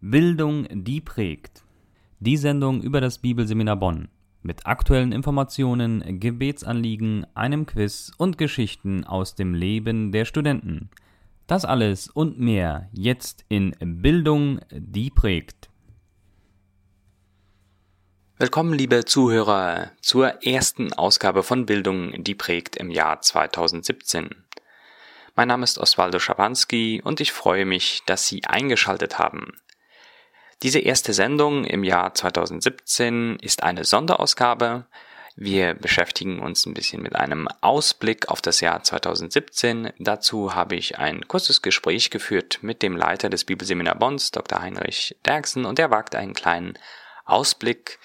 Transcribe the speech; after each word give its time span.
Bildung, 0.00 0.68
die 0.70 1.00
prägt. 1.00 1.64
Die 2.20 2.36
Sendung 2.36 2.82
über 2.82 3.00
das 3.00 3.18
Bibelseminar 3.18 3.74
Bonn. 3.74 4.06
Mit 4.42 4.64
aktuellen 4.64 5.10
Informationen, 5.10 6.20
Gebetsanliegen, 6.20 7.26
einem 7.34 7.66
Quiz 7.66 8.12
und 8.16 8.38
Geschichten 8.38 9.02
aus 9.02 9.34
dem 9.34 9.54
Leben 9.54 10.12
der 10.12 10.24
Studenten. 10.24 10.88
Das 11.48 11.64
alles 11.64 12.06
und 12.06 12.38
mehr 12.38 12.88
jetzt 12.92 13.44
in 13.48 13.74
Bildung, 13.80 14.60
die 14.70 15.10
prägt. 15.10 15.68
Willkommen, 18.36 18.74
liebe 18.74 19.04
Zuhörer, 19.04 19.90
zur 20.00 20.44
ersten 20.44 20.92
Ausgabe 20.92 21.42
von 21.42 21.66
Bildung, 21.66 22.22
die 22.22 22.36
prägt 22.36 22.76
im 22.76 22.92
Jahr 22.92 23.20
2017. 23.20 24.28
Mein 25.34 25.48
Name 25.48 25.64
ist 25.64 25.76
Oswaldo 25.76 26.20
Schawanski 26.20 27.02
und 27.02 27.20
ich 27.20 27.32
freue 27.32 27.64
mich, 27.64 28.02
dass 28.06 28.28
Sie 28.28 28.44
eingeschaltet 28.44 29.18
haben. 29.18 29.54
Diese 30.62 30.80
erste 30.80 31.12
Sendung 31.12 31.64
im 31.64 31.84
Jahr 31.84 32.14
2017 32.14 33.38
ist 33.40 33.62
eine 33.62 33.84
Sonderausgabe. 33.84 34.86
Wir 35.36 35.74
beschäftigen 35.74 36.40
uns 36.40 36.66
ein 36.66 36.74
bisschen 36.74 37.00
mit 37.00 37.14
einem 37.14 37.46
Ausblick 37.60 38.28
auf 38.28 38.42
das 38.42 38.60
Jahr 38.60 38.82
2017. 38.82 39.92
Dazu 40.00 40.56
habe 40.56 40.74
ich 40.74 40.98
ein 40.98 41.28
kurzes 41.28 41.62
Gespräch 41.62 42.10
geführt 42.10 42.58
mit 42.60 42.82
dem 42.82 42.96
Leiter 42.96 43.30
des 43.30 43.44
Bibelseminar 43.44 43.94
Bonns, 43.94 44.32
Dr. 44.32 44.60
Heinrich 44.60 45.16
Derksen, 45.24 45.64
und 45.64 45.78
er 45.78 45.92
wagt 45.92 46.16
einen 46.16 46.34
kleinen 46.34 46.76
Ausblick 47.24 48.00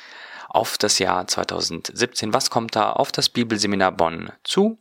auf 0.48 0.78
das 0.78 1.00
Jahr 1.00 1.26
2017. 1.26 2.36
Was 2.36 2.52
kommt 2.52 2.76
da 2.76 2.92
auf 2.92 3.12
das 3.12 3.30
Bibelseminar 3.30 3.94
Bonn 3.94 4.32
zu? 4.44 4.78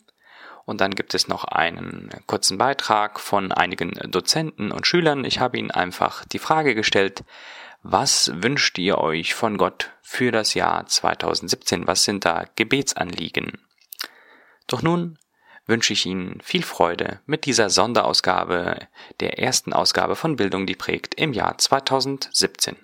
Und 0.67 0.83
dann 0.83 0.95
gibt 0.95 1.15
es 1.15 1.27
noch 1.27 1.45
einen 1.45 2.11
kurzen 2.27 2.59
Beitrag 2.59 3.19
von 3.19 3.51
einigen 3.51 3.93
Dozenten 4.11 4.71
und 4.71 4.87
Schülern. 4.87 5.25
Ich 5.25 5.41
habe 5.41 5.59
ihnen 5.59 5.71
einfach 5.71 6.27
die 6.27 6.39
Frage 6.39 6.75
gestellt, 6.75 7.25
was 7.83 8.31
wünscht 8.35 8.79
ihr 8.79 8.99
euch 8.99 9.35
von 9.35 9.59
Gott 9.59 9.91
für 10.03 10.31
das 10.31 10.55
Jahr 10.55 10.87
2017? 10.87 11.87
Was 11.87 12.05
sind 12.05 12.25
da 12.25 12.45
Gebetsanliegen? 12.55 13.59
Doch 14.69 14.83
nun 14.83 15.19
wünsche 15.67 15.93
ich 15.93 16.07
Ihnen 16.07 16.41
viel 16.43 16.63
Freude 16.63 17.21
mit 17.27 17.45
dieser 17.45 17.71
Sonderausgabe 17.71 18.89
der 19.21 19.39
ersten 19.39 19.73
Ausgabe 19.73 20.17
von 20.17 20.37
Bildung, 20.37 20.67
die 20.67 20.77
prägt 20.77 21.15
im 21.17 21.33
Jahr 21.33 21.59
2017. 21.59 22.77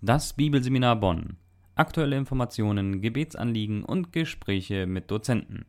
Das 0.00 0.32
Bibelseminar 0.32 0.96
Bonn. 0.96 1.36
Aktuelle 1.74 2.16
Informationen, 2.16 3.00
Gebetsanliegen 3.00 3.84
und 3.84 4.12
Gespräche 4.12 4.86
mit 4.86 5.10
Dozenten. 5.10 5.64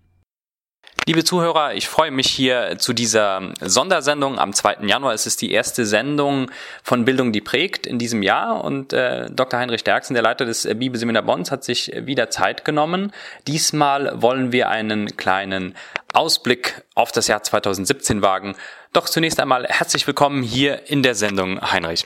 Liebe 1.05 1.25
Zuhörer, 1.25 1.73
ich 1.73 1.89
freue 1.89 2.11
mich 2.11 2.27
hier 2.27 2.77
zu 2.77 2.93
dieser 2.93 3.53
Sondersendung. 3.59 4.39
Am 4.39 4.53
2. 4.53 4.85
Januar 4.85 5.13
ist 5.13 5.25
es 5.25 5.35
die 5.35 5.51
erste 5.51 5.85
Sendung 5.85 6.49
von 6.81 7.03
Bildung, 7.03 7.33
die 7.33 7.41
prägt 7.41 7.85
in 7.85 7.99
diesem 7.99 8.23
Jahr. 8.23 8.63
Und 8.63 8.93
äh, 8.93 9.29
Dr. 9.29 9.59
Heinrich 9.59 9.83
Derksen, 9.83 10.13
der 10.13 10.23
Leiter 10.23 10.45
des 10.45 10.63
Bibelseminar 10.63 11.23
Bonns, 11.23 11.51
hat 11.51 11.65
sich 11.65 11.91
wieder 11.93 12.29
Zeit 12.29 12.63
genommen. 12.63 13.11
Diesmal 13.47 14.21
wollen 14.21 14.53
wir 14.53 14.69
einen 14.69 15.17
kleinen 15.17 15.75
Ausblick 16.13 16.83
auf 16.95 17.11
das 17.11 17.27
Jahr 17.27 17.43
2017 17.43 18.21
wagen. 18.21 18.55
Doch 18.93 19.09
zunächst 19.09 19.41
einmal 19.41 19.65
herzlich 19.65 20.07
willkommen 20.07 20.41
hier 20.41 20.89
in 20.89 21.03
der 21.03 21.15
Sendung, 21.15 21.59
Heinrich. 21.69 22.05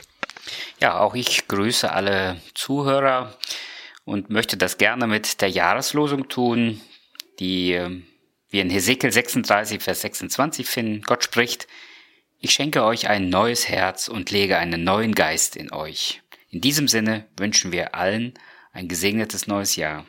Ja, 0.80 0.98
auch 0.98 1.14
ich 1.14 1.46
grüße 1.46 1.92
alle 1.92 2.40
Zuhörer 2.54 3.32
und 4.04 4.28
möchte 4.28 4.56
das 4.56 4.76
gerne 4.76 5.06
mit 5.06 5.40
der 5.40 5.50
Jahreslosung 5.50 6.28
tun, 6.28 6.80
die 7.38 7.74
ähm, 7.74 8.04
wir 8.50 8.62
in 8.62 8.70
Hesekiel 8.70 9.12
36, 9.12 9.82
Vers 9.82 10.00
26 10.00 10.66
finden, 10.66 11.02
Gott 11.02 11.24
spricht, 11.24 11.66
ich 12.40 12.52
schenke 12.52 12.84
euch 12.84 13.08
ein 13.08 13.28
neues 13.28 13.68
Herz 13.68 14.08
und 14.08 14.30
lege 14.30 14.58
einen 14.58 14.84
neuen 14.84 15.14
Geist 15.14 15.56
in 15.56 15.72
euch. 15.72 16.22
In 16.50 16.60
diesem 16.60 16.88
Sinne 16.88 17.26
wünschen 17.36 17.72
wir 17.72 17.94
allen 17.94 18.34
ein 18.72 18.88
gesegnetes 18.88 19.46
neues 19.46 19.76
Jahr. 19.76 20.06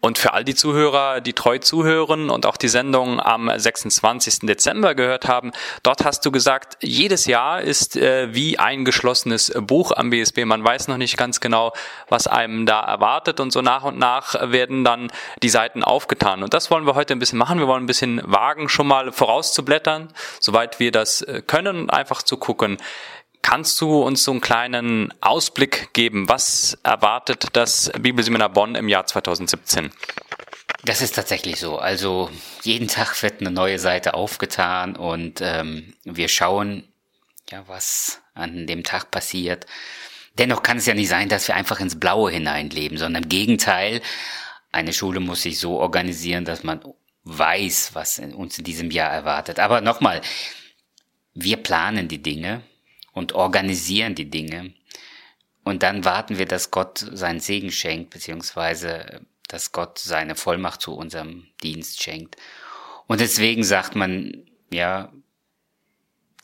Und 0.00 0.18
für 0.18 0.34
all 0.34 0.44
die 0.44 0.54
Zuhörer, 0.54 1.20
die 1.20 1.32
treu 1.32 1.58
zuhören 1.58 2.30
und 2.30 2.46
auch 2.46 2.56
die 2.56 2.68
Sendung 2.68 3.18
am 3.18 3.50
26. 3.54 4.40
Dezember 4.40 4.94
gehört 4.94 5.26
haben, 5.26 5.52
dort 5.82 6.04
hast 6.04 6.24
du 6.24 6.30
gesagt, 6.30 6.76
jedes 6.80 7.26
Jahr 7.26 7.62
ist 7.62 7.96
äh, 7.96 8.32
wie 8.34 8.58
ein 8.58 8.84
geschlossenes 8.84 9.52
Buch 9.56 9.92
am 9.92 10.10
BSB. 10.10 10.44
Man 10.44 10.62
weiß 10.62 10.88
noch 10.88 10.98
nicht 10.98 11.16
ganz 11.16 11.40
genau, 11.40 11.72
was 12.08 12.26
einem 12.26 12.66
da 12.66 12.80
erwartet 12.80 13.40
und 13.40 13.52
so 13.52 13.62
nach 13.62 13.84
und 13.84 13.98
nach 13.98 14.52
werden 14.52 14.84
dann 14.84 15.10
die 15.42 15.48
Seiten 15.48 15.82
aufgetan. 15.82 16.42
Und 16.42 16.54
das 16.54 16.70
wollen 16.70 16.86
wir 16.86 16.94
heute 16.94 17.14
ein 17.14 17.18
bisschen 17.18 17.38
machen. 17.38 17.58
Wir 17.58 17.66
wollen 17.66 17.84
ein 17.84 17.88
bisschen 17.88 18.20
wagen, 18.24 18.68
schon 18.68 18.86
mal 18.86 19.12
vorauszublättern, 19.12 20.08
soweit 20.40 20.78
wir 20.78 20.92
das 20.92 21.22
äh, 21.22 21.42
können 21.44 21.80
und 21.80 21.90
einfach 21.90 22.22
zu 22.22 22.36
gucken, 22.36 22.76
Kannst 23.48 23.80
du 23.80 24.02
uns 24.02 24.24
so 24.24 24.32
einen 24.32 24.40
kleinen 24.40 25.14
Ausblick 25.20 25.92
geben? 25.92 26.28
Was 26.28 26.76
erwartet 26.82 27.46
das 27.52 27.92
Bibelseminar 27.96 28.48
Bonn 28.48 28.74
im 28.74 28.88
Jahr 28.88 29.06
2017? 29.06 29.92
Das 30.84 31.00
ist 31.00 31.14
tatsächlich 31.14 31.60
so. 31.60 31.78
Also 31.78 32.28
jeden 32.64 32.88
Tag 32.88 33.22
wird 33.22 33.40
eine 33.40 33.52
neue 33.52 33.78
Seite 33.78 34.14
aufgetan 34.14 34.96
und 34.96 35.42
ähm, 35.42 35.94
wir 36.02 36.26
schauen, 36.26 36.88
ja, 37.48 37.62
was 37.68 38.20
an 38.34 38.66
dem 38.66 38.82
Tag 38.82 39.12
passiert. 39.12 39.66
Dennoch 40.38 40.64
kann 40.64 40.78
es 40.78 40.86
ja 40.86 40.94
nicht 40.94 41.08
sein, 41.08 41.28
dass 41.28 41.46
wir 41.46 41.54
einfach 41.54 41.78
ins 41.78 42.00
Blaue 42.00 42.32
hineinleben, 42.32 42.98
sondern 42.98 43.22
im 43.22 43.28
Gegenteil, 43.28 44.02
eine 44.72 44.92
Schule 44.92 45.20
muss 45.20 45.42
sich 45.42 45.60
so 45.60 45.78
organisieren, 45.78 46.44
dass 46.44 46.64
man 46.64 46.80
weiß, 47.22 47.90
was 47.92 48.18
uns 48.18 48.58
in 48.58 48.64
diesem 48.64 48.90
Jahr 48.90 49.12
erwartet. 49.12 49.60
Aber 49.60 49.82
nochmal, 49.82 50.20
wir 51.34 51.58
planen 51.58 52.08
die 52.08 52.20
Dinge, 52.20 52.64
und 53.16 53.32
organisieren 53.32 54.14
die 54.14 54.28
Dinge. 54.28 54.74
Und 55.64 55.82
dann 55.82 56.04
warten 56.04 56.36
wir, 56.36 56.44
dass 56.44 56.70
Gott 56.70 56.98
seinen 56.98 57.40
Segen 57.40 57.72
schenkt, 57.72 58.10
beziehungsweise 58.10 59.22
dass 59.48 59.72
Gott 59.72 59.98
seine 59.98 60.34
Vollmacht 60.34 60.82
zu 60.82 60.94
unserem 60.94 61.46
Dienst 61.62 62.02
schenkt. 62.02 62.36
Und 63.06 63.22
deswegen 63.22 63.64
sagt 63.64 63.94
man, 63.96 64.44
ja, 64.70 65.10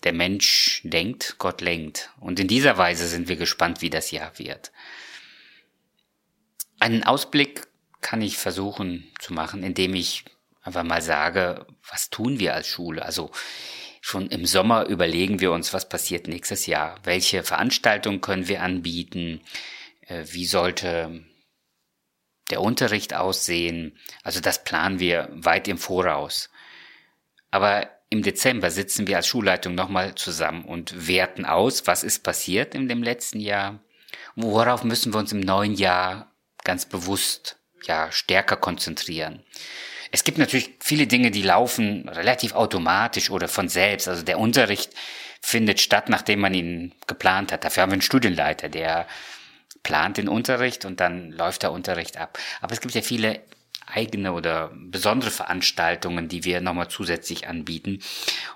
der 0.02 0.14
Mensch 0.14 0.80
denkt, 0.84 1.36
Gott 1.36 1.60
lenkt. 1.60 2.10
Und 2.20 2.40
in 2.40 2.48
dieser 2.48 2.78
Weise 2.78 3.06
sind 3.06 3.28
wir 3.28 3.36
gespannt, 3.36 3.82
wie 3.82 3.90
das 3.90 4.10
Jahr 4.10 4.38
wird. 4.38 4.72
Einen 6.80 7.04
Ausblick 7.04 7.66
kann 8.00 8.22
ich 8.22 8.38
versuchen 8.38 9.12
zu 9.20 9.34
machen, 9.34 9.62
indem 9.62 9.94
ich 9.94 10.24
einfach 10.62 10.84
mal 10.84 11.02
sage, 11.02 11.66
was 11.86 12.08
tun 12.08 12.38
wir 12.38 12.54
als 12.54 12.66
Schule? 12.66 13.04
Also 13.04 13.30
schon 14.02 14.26
im 14.26 14.44
Sommer 14.44 14.86
überlegen 14.86 15.40
wir 15.40 15.52
uns, 15.52 15.72
was 15.72 15.88
passiert 15.88 16.26
nächstes 16.26 16.66
Jahr. 16.66 16.98
Welche 17.04 17.44
Veranstaltungen 17.44 18.20
können 18.20 18.48
wir 18.48 18.60
anbieten? 18.60 19.40
Äh, 20.08 20.24
wie 20.32 20.44
sollte 20.44 21.24
der 22.50 22.60
Unterricht 22.60 23.14
aussehen? 23.14 23.96
Also 24.24 24.40
das 24.40 24.64
planen 24.64 24.98
wir 24.98 25.28
weit 25.32 25.68
im 25.68 25.78
Voraus. 25.78 26.50
Aber 27.52 27.88
im 28.10 28.22
Dezember 28.22 28.72
sitzen 28.72 29.06
wir 29.06 29.18
als 29.18 29.28
Schulleitung 29.28 29.76
nochmal 29.76 30.16
zusammen 30.16 30.64
und 30.64 31.06
werten 31.06 31.46
aus, 31.46 31.86
was 31.86 32.02
ist 32.02 32.24
passiert 32.24 32.74
in 32.74 32.88
dem 32.88 33.04
letzten 33.04 33.38
Jahr. 33.38 33.78
Worauf 34.34 34.82
müssen 34.82 35.14
wir 35.14 35.20
uns 35.20 35.32
im 35.32 35.40
neuen 35.40 35.74
Jahr 35.74 36.34
ganz 36.64 36.86
bewusst 36.86 37.56
ja 37.86 38.10
stärker 38.10 38.56
konzentrieren? 38.56 39.44
Es 40.12 40.24
gibt 40.24 40.38
natürlich 40.38 40.74
viele 40.78 41.06
Dinge, 41.06 41.30
die 41.30 41.42
laufen 41.42 42.08
relativ 42.08 42.54
automatisch 42.54 43.30
oder 43.30 43.48
von 43.48 43.68
selbst. 43.68 44.08
Also 44.08 44.22
der 44.22 44.38
Unterricht 44.38 44.92
findet 45.40 45.80
statt, 45.80 46.08
nachdem 46.08 46.40
man 46.40 46.54
ihn 46.54 46.92
geplant 47.06 47.50
hat. 47.50 47.64
Dafür 47.64 47.82
haben 47.82 47.90
wir 47.90 47.94
einen 47.94 48.02
Studienleiter, 48.02 48.68
der 48.68 49.06
plant 49.82 50.18
den 50.18 50.28
Unterricht 50.28 50.84
und 50.84 51.00
dann 51.00 51.32
läuft 51.32 51.62
der 51.62 51.72
Unterricht 51.72 52.18
ab. 52.18 52.38
Aber 52.60 52.72
es 52.72 52.80
gibt 52.80 52.94
ja 52.94 53.02
viele 53.02 53.40
eigene 53.86 54.32
oder 54.32 54.70
besondere 54.74 55.30
Veranstaltungen, 55.30 56.28
die 56.28 56.44
wir 56.44 56.60
nochmal 56.60 56.88
zusätzlich 56.88 57.48
anbieten. 57.48 58.00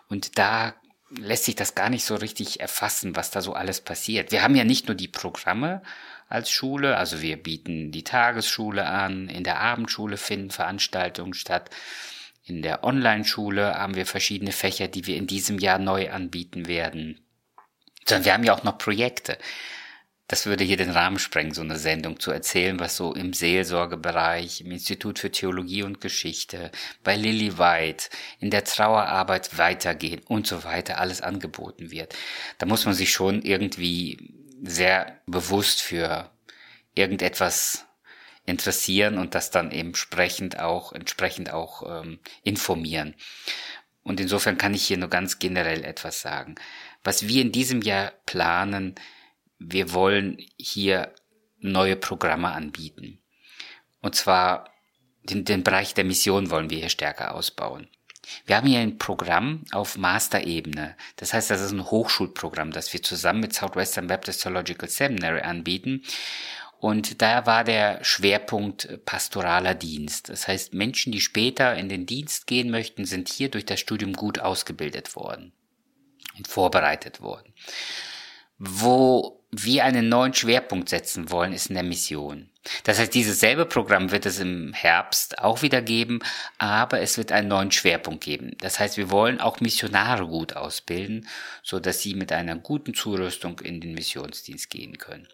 Und 0.08 0.38
da 0.38 0.74
lässt 1.10 1.44
sich 1.44 1.56
das 1.56 1.74
gar 1.74 1.88
nicht 1.88 2.04
so 2.04 2.16
richtig 2.16 2.60
erfassen, 2.60 3.16
was 3.16 3.30
da 3.30 3.40
so 3.40 3.54
alles 3.54 3.80
passiert. 3.80 4.30
Wir 4.30 4.42
haben 4.42 4.54
ja 4.56 4.64
nicht 4.64 4.88
nur 4.88 4.94
die 4.94 5.08
Programme, 5.08 5.82
als 6.28 6.50
Schule. 6.50 6.96
Also 6.96 7.22
wir 7.22 7.36
bieten 7.36 7.92
die 7.92 8.04
Tagesschule 8.04 8.86
an, 8.86 9.28
in 9.28 9.44
der 9.44 9.60
Abendschule 9.60 10.16
finden 10.16 10.50
Veranstaltungen 10.50 11.34
statt. 11.34 11.70
In 12.44 12.62
der 12.62 12.84
Online-Schule 12.84 13.74
haben 13.74 13.94
wir 13.96 14.06
verschiedene 14.06 14.52
Fächer, 14.52 14.88
die 14.88 15.06
wir 15.06 15.16
in 15.16 15.26
diesem 15.26 15.58
Jahr 15.58 15.78
neu 15.78 16.10
anbieten 16.10 16.66
werden. 16.66 17.20
Sondern 18.04 18.24
wir 18.24 18.32
haben 18.34 18.44
ja 18.44 18.54
auch 18.54 18.62
noch 18.62 18.78
Projekte. 18.78 19.36
Das 20.28 20.46
würde 20.46 20.64
hier 20.64 20.76
den 20.76 20.90
Rahmen 20.90 21.20
sprengen, 21.20 21.54
so 21.54 21.62
eine 21.62 21.78
Sendung 21.78 22.18
zu 22.18 22.32
erzählen, 22.32 22.80
was 22.80 22.96
so 22.96 23.14
im 23.14 23.32
Seelsorgebereich, 23.32 24.60
im 24.60 24.72
Institut 24.72 25.20
für 25.20 25.30
Theologie 25.30 25.84
und 25.84 26.00
Geschichte, 26.00 26.72
bei 27.04 27.14
Lilly 27.14 27.58
White, 27.58 28.08
in 28.40 28.50
der 28.50 28.64
Trauerarbeit 28.64 29.56
weitergeht 29.56 30.22
und 30.26 30.48
so 30.48 30.64
weiter 30.64 30.98
alles 30.98 31.20
angeboten 31.20 31.92
wird. 31.92 32.16
Da 32.58 32.66
muss 32.66 32.86
man 32.86 32.94
sich 32.94 33.12
schon 33.12 33.42
irgendwie 33.42 34.34
sehr 34.62 35.20
bewusst 35.26 35.82
für 35.82 36.30
irgendetwas 36.94 37.86
interessieren 38.46 39.18
und 39.18 39.34
das 39.34 39.50
dann 39.50 39.70
entsprechend 39.70 40.58
auch, 40.58 40.92
entsprechend 40.92 41.52
auch 41.52 42.02
ähm, 42.02 42.20
informieren. 42.42 43.14
Und 44.02 44.20
insofern 44.20 44.56
kann 44.56 44.72
ich 44.72 44.86
hier 44.86 44.98
nur 44.98 45.10
ganz 45.10 45.38
generell 45.38 45.84
etwas 45.84 46.20
sagen. 46.20 46.54
Was 47.02 47.26
wir 47.26 47.42
in 47.42 47.50
diesem 47.52 47.82
Jahr 47.82 48.12
planen, 48.24 48.94
wir 49.58 49.92
wollen 49.92 50.38
hier 50.58 51.12
neue 51.58 51.96
Programme 51.96 52.52
anbieten. 52.52 53.20
Und 54.00 54.14
zwar 54.14 54.70
den, 55.24 55.44
den 55.44 55.64
Bereich 55.64 55.94
der 55.94 56.04
Mission 56.04 56.50
wollen 56.50 56.70
wir 56.70 56.78
hier 56.78 56.88
stärker 56.88 57.34
ausbauen. 57.34 57.88
Wir 58.44 58.56
haben 58.56 58.66
hier 58.66 58.80
ein 58.80 58.98
Programm 58.98 59.64
auf 59.72 59.96
Master-Ebene. 59.96 60.96
Das 61.16 61.32
heißt, 61.32 61.50
das 61.50 61.60
ist 61.60 61.72
ein 61.72 61.90
Hochschulprogramm, 61.90 62.72
das 62.72 62.92
wir 62.92 63.02
zusammen 63.02 63.40
mit 63.40 63.54
Southwestern 63.54 64.06
Baptist 64.06 64.42
Theological 64.42 64.88
Seminary 64.88 65.40
anbieten. 65.42 66.02
Und 66.78 67.22
da 67.22 67.46
war 67.46 67.64
der 67.64 68.04
Schwerpunkt 68.04 69.04
pastoraler 69.04 69.74
Dienst. 69.74 70.28
Das 70.28 70.46
heißt, 70.46 70.74
Menschen, 70.74 71.10
die 71.10 71.20
später 71.20 71.74
in 71.74 71.88
den 71.88 72.06
Dienst 72.06 72.46
gehen 72.46 72.70
möchten, 72.70 73.06
sind 73.06 73.28
hier 73.28 73.50
durch 73.50 73.64
das 73.64 73.80
Studium 73.80 74.12
gut 74.12 74.40
ausgebildet 74.40 75.16
worden 75.16 75.52
und 76.36 76.46
vorbereitet 76.46 77.20
worden. 77.20 77.54
Wo 78.58 79.42
wir 79.64 79.84
einen 79.84 80.08
neuen 80.08 80.34
Schwerpunkt 80.34 80.88
setzen 80.88 81.30
wollen, 81.30 81.52
ist 81.52 81.68
in 81.68 81.74
der 81.74 81.84
Mission. 81.84 82.48
Das 82.84 82.98
heißt, 82.98 83.14
dieses 83.14 83.40
selbe 83.40 83.64
Programm 83.64 84.10
wird 84.10 84.26
es 84.26 84.40
im 84.40 84.72
Herbst 84.72 85.38
auch 85.38 85.62
wieder 85.62 85.82
geben, 85.82 86.20
aber 86.58 87.00
es 87.00 87.16
wird 87.16 87.32
einen 87.32 87.48
neuen 87.48 87.70
Schwerpunkt 87.70 88.24
geben. 88.24 88.56
Das 88.60 88.80
heißt, 88.80 88.96
wir 88.96 89.10
wollen 89.10 89.40
auch 89.40 89.60
Missionare 89.60 90.26
gut 90.26 90.56
ausbilden, 90.56 91.28
so 91.62 91.78
dass 91.78 92.00
sie 92.02 92.14
mit 92.14 92.32
einer 92.32 92.56
guten 92.56 92.94
Zurüstung 92.94 93.60
in 93.60 93.80
den 93.80 93.94
Missionsdienst 93.94 94.68
gehen 94.70 94.98
können. 94.98 95.28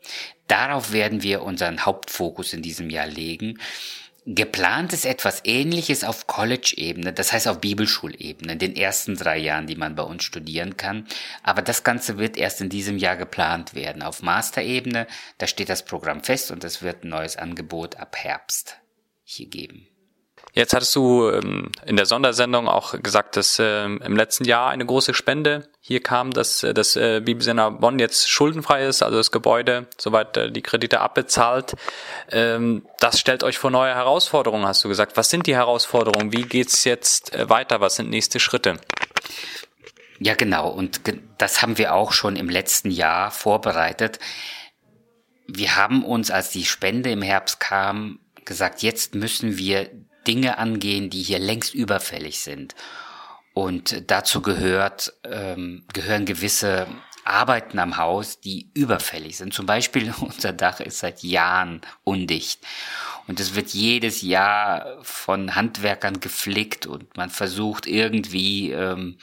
Darauf 0.46 0.92
werden 0.92 1.22
wir 1.22 1.42
unseren 1.42 1.86
Hauptfokus 1.86 2.52
in 2.52 2.62
diesem 2.62 2.90
Jahr 2.90 3.06
legen. 3.06 3.58
Geplant 4.24 4.92
ist 4.92 5.04
etwas 5.04 5.40
Ähnliches 5.44 6.04
auf 6.04 6.28
College-Ebene, 6.28 7.12
das 7.12 7.32
heißt 7.32 7.48
auf 7.48 7.60
Bibelschulebene, 7.60 8.52
in 8.52 8.58
den 8.60 8.76
ersten 8.76 9.16
drei 9.16 9.36
Jahren, 9.36 9.66
die 9.66 9.74
man 9.74 9.96
bei 9.96 10.04
uns 10.04 10.22
studieren 10.22 10.76
kann. 10.76 11.08
Aber 11.42 11.60
das 11.60 11.82
Ganze 11.82 12.18
wird 12.18 12.36
erst 12.36 12.60
in 12.60 12.68
diesem 12.68 12.98
Jahr 12.98 13.16
geplant 13.16 13.74
werden. 13.74 14.02
Auf 14.02 14.22
Master-Ebene, 14.22 15.08
da 15.38 15.46
steht 15.48 15.68
das 15.68 15.84
Programm 15.84 16.22
fest 16.22 16.52
und 16.52 16.62
es 16.62 16.82
wird 16.82 17.02
ein 17.02 17.08
neues 17.08 17.36
Angebot 17.36 17.96
ab 17.96 18.14
Herbst 18.16 18.76
hier 19.24 19.48
geben. 19.48 19.88
Jetzt 20.52 20.72
hattest 20.72 20.94
du 20.94 21.28
ähm, 21.30 21.72
in 21.84 21.96
der 21.96 22.06
Sondersendung 22.06 22.68
auch 22.68 23.00
gesagt, 23.02 23.36
dass 23.36 23.58
ähm, 23.58 24.00
im 24.04 24.14
letzten 24.14 24.44
Jahr 24.44 24.70
eine 24.70 24.86
große 24.86 25.14
Spende 25.14 25.68
hier 25.84 26.00
kam, 26.00 26.30
dass 26.30 26.62
äh, 26.62 26.72
das 26.72 26.94
äh, 26.94 27.20
Bibelsender 27.20 27.72
Bonn 27.72 27.98
jetzt 27.98 28.30
schuldenfrei 28.30 28.86
ist, 28.86 29.02
also 29.02 29.16
das 29.16 29.32
Gebäude, 29.32 29.88
soweit 29.98 30.36
äh, 30.36 30.50
die 30.52 30.62
Kredite 30.62 31.00
abbezahlt. 31.00 31.74
Ähm, 32.30 32.86
das 33.00 33.18
stellt 33.18 33.42
euch 33.42 33.58
vor 33.58 33.72
neue 33.72 33.92
Herausforderungen, 33.92 34.64
hast 34.64 34.84
du 34.84 34.88
gesagt. 34.88 35.16
Was 35.16 35.28
sind 35.28 35.48
die 35.48 35.56
Herausforderungen? 35.56 36.32
Wie 36.32 36.44
geht's 36.44 36.84
jetzt 36.84 37.32
weiter? 37.48 37.80
Was 37.80 37.96
sind 37.96 38.10
nächste 38.10 38.38
Schritte? 38.38 38.78
Ja, 40.20 40.36
genau. 40.36 40.68
Und 40.68 41.00
das 41.38 41.62
haben 41.62 41.78
wir 41.78 41.94
auch 41.94 42.12
schon 42.12 42.36
im 42.36 42.48
letzten 42.48 42.92
Jahr 42.92 43.32
vorbereitet. 43.32 44.20
Wir 45.48 45.74
haben 45.74 46.04
uns, 46.04 46.30
als 46.30 46.50
die 46.50 46.64
Spende 46.64 47.10
im 47.10 47.22
Herbst 47.22 47.58
kam, 47.58 48.20
gesagt, 48.44 48.82
jetzt 48.82 49.16
müssen 49.16 49.58
wir 49.58 49.90
Dinge 50.28 50.58
angehen, 50.58 51.10
die 51.10 51.22
hier 51.22 51.40
längst 51.40 51.74
überfällig 51.74 52.38
sind. 52.38 52.76
Und 53.54 54.10
dazu 54.10 54.42
gehört, 54.42 55.12
ähm, 55.24 55.84
gehören 55.92 56.24
gewisse 56.24 56.86
Arbeiten 57.24 57.78
am 57.78 57.96
Haus, 57.96 58.40
die 58.40 58.68
überfällig 58.74 59.36
sind. 59.36 59.54
Zum 59.54 59.66
Beispiel 59.66 60.12
unser 60.20 60.52
Dach 60.52 60.80
ist 60.80 61.00
seit 61.00 61.22
Jahren 61.22 61.80
undicht. 62.04 62.60
Und 63.28 63.38
es 63.38 63.54
wird 63.54 63.70
jedes 63.70 64.22
Jahr 64.22 64.98
von 65.02 65.54
Handwerkern 65.54 66.20
geflickt 66.20 66.86
und 66.86 67.16
man 67.16 67.30
versucht 67.30 67.86
irgendwie 67.86 68.72
ähm, 68.72 69.16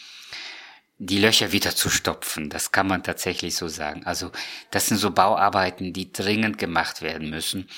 die 1.01 1.18
Löcher 1.18 1.54
wieder 1.54 1.74
zu 1.74 1.90
stopfen. 1.90 2.50
Das 2.50 2.74
kann 2.74 2.86
man 2.86 3.04
tatsächlich 3.04 3.56
so 3.56 3.69
sagen. 3.69 4.06
Also 4.06 4.31
das 4.69 4.88
sind 4.88 4.98
so 4.98 5.12
Bauarbeiten, 5.12 5.94
die 5.94 6.12
dringend 6.12 6.57
gemacht 6.57 7.01
werden 7.01 7.30
müssen. 7.30 7.69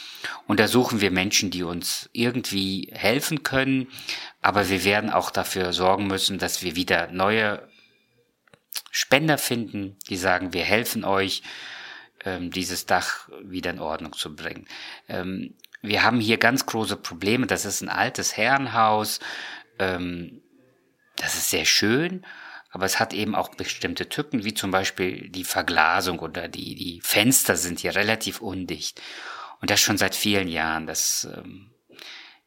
Und 0.47 0.59
da 0.59 0.67
suchen 0.67 1.01
wir 1.01 1.11
Menschen, 1.11 1.51
die 1.51 1.61
uns 1.61 2.09
irgendwie 2.13 2.89
helfen 2.91 3.43
können. 3.43 3.87
Aber 4.41 4.69
wir 4.69 4.83
werden 4.83 5.11
auch 5.11 5.29
dafür 5.29 5.71
sorgen 5.71 6.07
müssen, 6.07 6.39
dass 6.39 6.63
wir 6.63 6.75
wieder 6.75 7.11
neue 7.11 7.69
Spender 8.89 9.37
finden, 9.37 9.97
die 10.09 10.17
sagen, 10.17 10.53
wir 10.53 10.63
helfen 10.63 11.05
euch, 11.05 11.43
ähm, 12.25 12.49
dieses 12.49 12.87
Dach 12.87 13.29
wieder 13.43 13.69
in 13.69 13.79
Ordnung 13.79 14.13
zu 14.13 14.35
bringen. 14.35 14.67
Ähm, 15.07 15.53
wir 15.83 16.03
haben 16.03 16.19
hier 16.19 16.37
ganz 16.37 16.65
große 16.65 16.97
Probleme. 16.97 17.45
Das 17.45 17.65
ist 17.65 17.81
ein 17.81 17.89
altes 17.89 18.35
Herrenhaus. 18.35 19.19
Ähm, 19.77 20.41
das 21.17 21.35
ist 21.35 21.51
sehr 21.51 21.65
schön 21.65 22.25
aber 22.71 22.85
es 22.85 22.99
hat 22.99 23.13
eben 23.13 23.35
auch 23.35 23.49
bestimmte 23.49 24.07
Tücken, 24.07 24.45
wie 24.45 24.53
zum 24.53 24.71
Beispiel 24.71 25.29
die 25.29 25.43
Verglasung 25.43 26.19
oder 26.19 26.47
die, 26.47 26.75
die 26.75 27.01
Fenster 27.03 27.57
sind 27.57 27.79
hier 27.79 27.95
relativ 27.95 28.41
undicht. 28.41 29.01
Und 29.59 29.69
das 29.69 29.81
schon 29.81 29.97
seit 29.97 30.15
vielen 30.15 30.47
Jahren. 30.47 30.87
Das 30.87 31.27
ähm, 31.35 31.69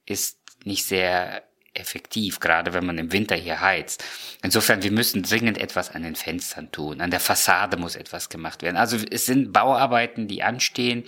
ist 0.07 0.39
nicht 0.65 0.87
sehr 0.87 1.45
effektiv, 1.75 2.41
gerade 2.41 2.73
wenn 2.73 2.87
man 2.87 2.99
im 2.99 3.13
Winter 3.13 3.37
hier 3.37 3.61
heizt. 3.61 4.03
Insofern, 4.43 4.83
wir 4.83 4.93
müssen 4.93 5.23
dringend 5.23 5.59
etwas 5.59 5.91
an 5.91 6.03
den 6.03 6.17
Fenstern 6.17 6.73
tun. 6.73 7.01
An 7.01 7.11
der 7.11 7.21
Fassade 7.21 7.77
muss 7.77 7.95
etwas 7.95 8.31
gemacht 8.31 8.63
werden. 8.63 8.77
Also 8.77 8.97
es 9.11 9.27
sind 9.27 9.53
Bauarbeiten, 9.53 10.27
die 10.27 10.43
anstehen. 10.43 11.05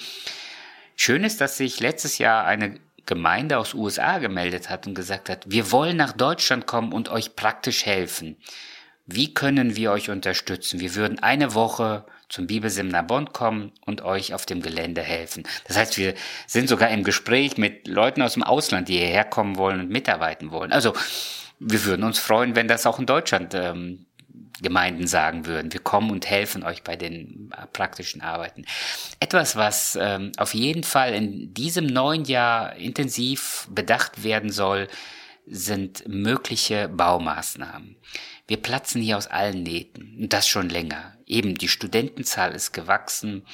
Schön 0.95 1.25
ist, 1.25 1.41
dass 1.41 1.57
sich 1.57 1.81
letztes 1.81 2.19
Jahr 2.19 2.45
eine 2.45 2.81
Gemeinde 3.07 3.59
aus 3.59 3.75
USA 3.75 4.19
gemeldet 4.19 4.69
hat 4.69 4.87
und 4.87 4.95
gesagt 4.95 5.31
hat, 5.31 5.45
wir 5.47 5.71
wollen 5.71 5.97
nach 5.97 6.13
Deutschland 6.13 6.67
kommen 6.67 6.93
und 6.93 7.09
euch 7.09 7.37
praktisch 7.37 7.87
helfen. 7.87 8.37
Wie 9.07 9.33
können 9.33 9.77
wir 9.77 9.93
euch 9.93 10.11
unterstützen? 10.11 10.81
Wir 10.81 10.97
würden 10.97 11.21
eine 11.21 11.55
Woche 11.55 12.05
zum 12.29 12.49
Bibelseminar 12.49 13.05
Bonn 13.05 13.33
kommen 13.33 13.73
und 13.85 14.03
euch 14.03 14.35
auf 14.35 14.47
dem 14.47 14.61
Gelände 14.61 15.01
helfen. 15.01 15.45
Das 15.69 15.77
heißt, 15.77 15.97
wir 15.97 16.15
sind 16.49 16.69
sogar 16.69 16.91
im 16.91 17.05
Gespräch 17.05 17.57
mit 17.57 17.87
Leuten 17.87 18.21
aus 18.21 18.35
dem 18.35 18.43
Ausland, 18.43 18.89
die 18.89 18.99
hierher 18.99 19.25
kommen 19.25 19.57
wollen 19.57 19.81
und 19.81 19.91
mitarbeiten 19.91 20.51
wollen. 20.51 20.73
Also 20.73 20.93
wir 21.61 21.85
würden 21.85 22.03
uns 22.03 22.19
freuen, 22.19 22.57
wenn 22.57 22.67
das 22.67 22.85
auch 22.85 22.99
in 22.99 23.07
Deutschland 23.07 23.55
ähm, 23.55 24.07
Gemeinden 24.61 25.07
sagen 25.07 25.47
würden. 25.47 25.73
Wir 25.73 25.81
kommen 25.81 26.11
und 26.11 26.29
helfen 26.29 26.65
euch 26.65 26.83
bei 26.83 26.97
den 26.97 27.51
äh, 27.57 27.67
praktischen 27.67 28.23
Arbeiten. 28.23 28.65
Etwas, 29.21 29.55
was 29.55 29.99
ähm, 30.01 30.33
auf 30.39 30.55
jeden 30.55 30.83
Fall 30.83 31.15
in 31.15 31.53
diesem 31.55 31.87
neuen 31.87 32.25
Jahr 32.25 32.75
intensiv 32.77 33.69
bedacht 33.71 34.25
werden 34.25 34.51
soll, 34.51 34.89
sind 35.47 36.09
mögliche 36.09 36.89
Baumaßnahmen. 36.89 37.97
Wir 38.47 38.59
platzen 38.59 39.03
hier 39.03 39.17
aus 39.17 39.27
allen 39.27 39.63
Nähten 39.63 40.17
und 40.21 40.33
das 40.33 40.47
schon 40.47 40.69
länger. 40.69 41.15
Eben 41.27 41.57
die 41.57 41.69
Studentenzahl 41.69 42.55
ist 42.55 42.73
gewachsen. 42.73 43.45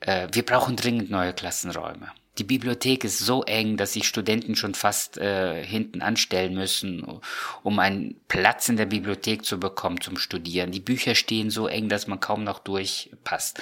Äh, 0.00 0.28
wir 0.32 0.44
brauchen 0.44 0.76
dringend 0.76 1.10
neue 1.10 1.32
Klassenräume. 1.32 2.12
Die 2.38 2.44
Bibliothek 2.44 3.04
ist 3.04 3.20
so 3.20 3.44
eng, 3.44 3.76
dass 3.76 3.92
sich 3.92 4.08
Studenten 4.08 4.56
schon 4.56 4.74
fast 4.74 5.18
äh, 5.18 5.64
hinten 5.64 6.02
anstellen 6.02 6.54
müssen, 6.54 7.20
um 7.62 7.78
einen 7.78 8.20
Platz 8.26 8.68
in 8.68 8.76
der 8.76 8.86
Bibliothek 8.86 9.44
zu 9.44 9.60
bekommen 9.60 10.00
zum 10.00 10.16
Studieren. 10.16 10.72
Die 10.72 10.80
Bücher 10.80 11.14
stehen 11.14 11.50
so 11.50 11.68
eng, 11.68 11.88
dass 11.88 12.08
man 12.08 12.18
kaum 12.18 12.42
noch 12.42 12.58
durchpasst. 12.58 13.60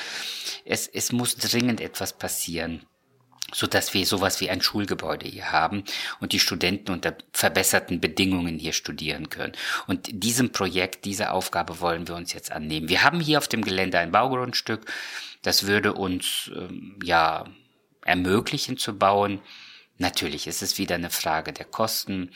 Es, 0.64 0.87
es 0.87 1.12
muss 1.12 1.37
dringend 1.37 1.82
etwas 1.82 2.14
passieren 2.14 2.87
so 3.52 3.66
dass 3.66 3.94
wir 3.94 4.06
sowas 4.06 4.40
wie 4.40 4.50
ein 4.50 4.62
Schulgebäude 4.62 5.28
hier 5.28 5.52
haben 5.52 5.85
und 6.21 6.32
die 6.32 6.40
Studenten 6.40 6.92
unter 6.92 7.14
verbesserten 7.32 8.00
Bedingungen 8.00 8.59
hier 8.59 8.73
studieren 8.73 9.28
können. 9.28 9.52
Und 9.87 10.09
diesem 10.11 10.52
Projekt, 10.52 11.04
dieser 11.04 11.32
Aufgabe 11.32 11.80
wollen 11.80 12.09
wir 12.09 12.14
uns 12.14 12.32
jetzt 12.32 12.50
annehmen. 12.52 12.88
Wir 12.88 13.02
haben 13.02 13.21
hier 13.21 13.38
auf 13.38 13.49
dem 13.49 13.62
Gelände 13.62 13.99
ein 13.99 14.12
Baugrundstück. 14.12 14.90
Das 15.42 15.66
würde 15.66 15.92
uns 15.94 16.50
ähm, 16.54 16.99
ja 17.02 17.44
ermöglichen 18.04 18.78
zu 18.78 18.97
bauen. 18.97 19.40
Natürlich 19.99 20.47
ist 20.47 20.62
es 20.62 20.78
wieder 20.78 20.94
eine 20.97 21.11
Frage 21.11 21.52
der 21.52 21.66
Kosten 21.66 22.30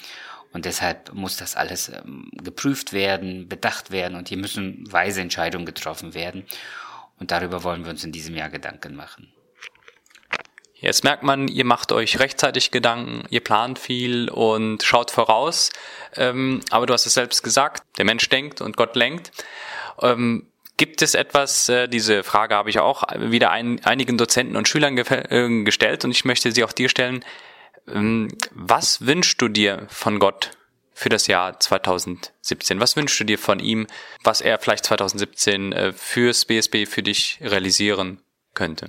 und 0.52 0.64
deshalb 0.64 1.12
muss 1.12 1.36
das 1.36 1.56
alles 1.56 1.88
ähm, 1.88 2.30
geprüft 2.32 2.92
werden, 2.92 3.48
bedacht 3.48 3.90
werden 3.90 4.16
und 4.16 4.28
hier 4.28 4.38
müssen 4.38 4.90
weise 4.90 5.20
Entscheidungen 5.20 5.66
getroffen 5.66 6.14
werden. 6.14 6.44
Und 7.18 7.30
darüber 7.30 7.64
wollen 7.64 7.84
wir 7.84 7.90
uns 7.90 8.04
in 8.04 8.12
diesem 8.12 8.34
Jahr 8.34 8.50
Gedanken 8.50 8.94
machen. 8.94 9.32
Jetzt 10.78 11.04
merkt 11.04 11.22
man, 11.22 11.48
ihr 11.48 11.64
macht 11.64 11.90
euch 11.90 12.18
rechtzeitig 12.18 12.70
Gedanken, 12.70 13.24
ihr 13.30 13.40
plant 13.40 13.78
viel 13.78 14.28
und 14.28 14.82
schaut 14.82 15.10
voraus. 15.10 15.70
Ähm, 16.14 16.60
aber 16.70 16.86
du 16.86 16.92
hast 16.92 17.06
es 17.06 17.14
selbst 17.14 17.42
gesagt, 17.42 17.82
der 17.96 18.04
Mensch 18.04 18.28
denkt 18.28 18.60
und 18.60 18.76
Gott 18.76 18.94
lenkt. 18.94 19.32
Ähm, 20.02 20.46
gibt 20.76 21.00
es 21.00 21.14
etwas, 21.14 21.70
äh, 21.70 21.88
diese 21.88 22.22
Frage 22.22 22.54
habe 22.54 22.68
ich 22.68 22.78
auch 22.78 23.04
wieder 23.16 23.50
ein, 23.50 23.82
einigen 23.84 24.18
Dozenten 24.18 24.56
und 24.56 24.68
Schülern 24.68 24.98
äh, 24.98 25.64
gestellt 25.64 26.04
und 26.04 26.10
ich 26.10 26.26
möchte 26.26 26.52
sie 26.52 26.62
auch 26.62 26.72
dir 26.72 26.90
stellen. 26.90 27.24
Ähm, 27.88 28.28
was 28.50 29.06
wünschst 29.06 29.40
du 29.40 29.48
dir 29.48 29.86
von 29.88 30.18
Gott 30.18 30.50
für 30.92 31.08
das 31.08 31.26
Jahr 31.26 31.58
2017? 31.58 32.80
Was 32.80 32.96
wünschst 32.96 33.18
du 33.18 33.24
dir 33.24 33.38
von 33.38 33.60
ihm, 33.60 33.86
was 34.24 34.42
er 34.42 34.58
vielleicht 34.58 34.84
2017 34.84 35.72
äh, 35.72 35.92
fürs 35.94 36.44
BSB 36.44 36.86
für 36.86 37.02
dich 37.02 37.38
realisieren 37.40 38.20
könnte? 38.52 38.88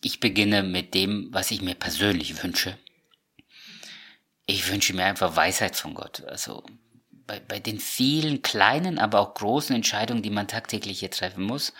Ich 0.00 0.20
beginne 0.20 0.62
mit 0.62 0.94
dem, 0.94 1.28
was 1.32 1.50
ich 1.50 1.60
mir 1.60 1.74
persönlich 1.74 2.42
wünsche. 2.42 2.78
Ich 4.46 4.68
wünsche 4.70 4.94
mir 4.94 5.04
einfach 5.04 5.36
Weisheit 5.36 5.76
von 5.76 5.94
Gott. 5.94 6.24
Also 6.24 6.64
bei, 7.26 7.40
bei 7.40 7.58
den 7.58 7.80
vielen 7.80 8.42
kleinen, 8.42 8.98
aber 8.98 9.20
auch 9.20 9.34
großen 9.34 9.74
Entscheidungen, 9.74 10.22
die 10.22 10.30
man 10.30 10.48
tagtäglich 10.48 11.00
hier 11.00 11.10
treffen 11.10 11.44
muss, 11.44 11.72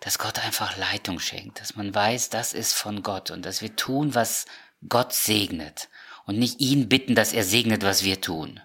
dass 0.00 0.18
Gott 0.18 0.44
einfach 0.44 0.76
Leitung 0.76 1.18
schenkt, 1.20 1.60
dass 1.60 1.76
man 1.76 1.94
weiß, 1.94 2.30
das 2.30 2.52
ist 2.52 2.74
von 2.74 3.02
Gott 3.02 3.30
und 3.30 3.44
dass 3.44 3.62
wir 3.62 3.76
tun, 3.76 4.14
was 4.14 4.46
Gott 4.88 5.12
segnet 5.12 5.88
und 6.26 6.38
nicht 6.38 6.60
ihn 6.60 6.88
bitten, 6.88 7.14
dass 7.14 7.32
er 7.32 7.44
segnet, 7.44 7.82
was 7.82 8.04
wir 8.04 8.20
tun 8.20 8.60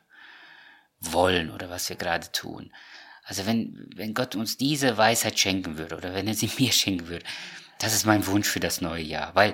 wollen 1.00 1.52
oder 1.52 1.70
was 1.70 1.90
wir 1.90 1.96
gerade 1.96 2.32
tun. 2.32 2.72
Also 3.24 3.46
wenn, 3.46 3.90
wenn 3.96 4.14
Gott 4.14 4.36
uns 4.36 4.58
diese 4.58 4.98
Weisheit 4.98 5.40
schenken 5.40 5.78
würde 5.78 5.96
oder 5.96 6.14
wenn 6.14 6.28
er 6.28 6.34
sie 6.34 6.50
mir 6.60 6.72
schenken 6.72 7.08
würde, 7.08 7.26
das 7.82 7.94
ist 7.94 8.06
mein 8.06 8.26
Wunsch 8.28 8.48
für 8.48 8.60
das 8.60 8.82
neue 8.82 9.04
Jahr. 9.04 9.36
Weil, 9.36 9.54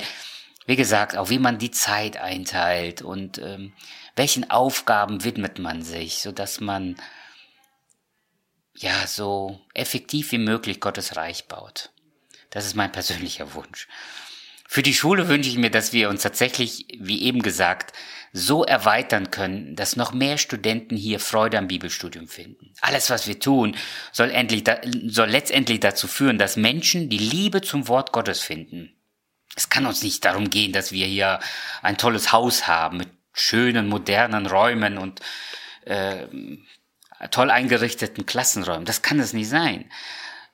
wie 0.66 0.76
gesagt, 0.76 1.18
auch 1.18 1.30
wie 1.30 1.40
man 1.40 1.58
die 1.58 1.72
Zeit 1.72 2.18
einteilt 2.18 3.02
und 3.02 3.38
ähm, 3.38 3.74
welchen 4.16 4.50
Aufgaben 4.50 5.24
widmet 5.24 5.60
man 5.60 5.82
sich, 5.82 6.22
so 6.22 6.32
dass 6.32 6.60
man 6.60 6.96
ja 8.76 9.08
so 9.08 9.60
effektiv 9.74 10.32
wie 10.32 10.38
möglich 10.38 10.80
Gottes 10.80 11.16
Reich 11.16 11.48
baut. 11.48 11.92
Das 12.50 12.66
ist 12.66 12.76
mein 12.76 12.92
persönlicher 12.92 13.54
Wunsch. 13.54 13.88
Für 14.68 14.84
die 14.84 14.94
Schule 14.94 15.30
wünsche 15.30 15.50
ich 15.50 15.58
mir, 15.58 15.72
dass 15.72 15.94
wir 15.94 16.10
uns 16.10 16.22
tatsächlich, 16.22 16.86
wie 17.00 17.24
eben 17.24 17.42
gesagt, 17.42 17.94
so 18.34 18.66
erweitern 18.66 19.32
können, 19.32 19.76
dass 19.76 19.96
noch 19.96 20.14
mehr 20.14 20.38
Studenten 20.38 20.98
hier 20.98 21.22
Freude 21.22 21.58
am 21.58 21.68
Bibelstudium 21.68 22.28
finden. 22.28 22.74
Alles, 22.82 23.10
was 23.10 23.28
wir 23.28 23.40
tun, 23.40 23.78
soll, 24.12 24.30
endlich, 24.30 24.66
soll 25.08 25.30
letztendlich 25.30 25.80
dazu 25.80 26.08
führen, 26.08 26.38
dass 26.38 26.58
Menschen 26.58 27.10
die 27.10 27.18
Liebe 27.18 27.62
zum 27.62 27.88
Wort 27.88 28.12
Gottes 28.12 28.42
finden. 28.42 28.94
Es 29.56 29.70
kann 29.70 29.86
uns 29.86 30.04
nicht 30.04 30.24
darum 30.26 30.50
gehen, 30.50 30.74
dass 30.74 30.92
wir 30.92 31.08
hier 31.08 31.40
ein 31.82 31.98
tolles 31.98 32.34
Haus 32.34 32.68
haben 32.68 32.98
mit 32.98 33.10
schönen, 33.34 33.88
modernen 33.88 34.46
Räumen 34.46 34.98
und 34.98 35.22
äh, 35.86 36.28
toll 37.32 37.50
eingerichteten 37.50 38.26
Klassenräumen. 38.26 38.86
Das 38.86 39.02
kann 39.02 39.20
es 39.20 39.34
nicht 39.34 39.50
sein. 39.50 39.90